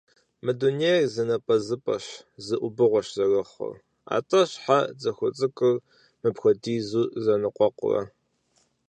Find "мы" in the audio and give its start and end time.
0.43-0.51